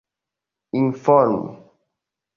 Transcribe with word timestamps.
informo 0.81 1.45